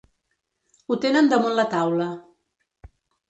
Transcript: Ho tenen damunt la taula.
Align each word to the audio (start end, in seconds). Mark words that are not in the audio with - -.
Ho 0.87 0.97
tenen 1.03 1.29
damunt 1.35 1.55
la 1.59 1.67
taula. 1.75 2.07